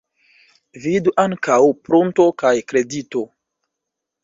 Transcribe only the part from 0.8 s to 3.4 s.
Vidu ankaŭ prunto kaj kredito.